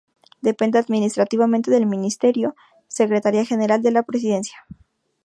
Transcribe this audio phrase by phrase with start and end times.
[0.41, 2.55] Depende Administrativamente del Ministerio
[2.87, 4.57] Secretaría General de la Presidencia.